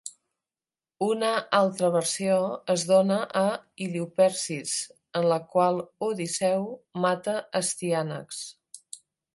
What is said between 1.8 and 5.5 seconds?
versió es dona a "Iliupersis", en la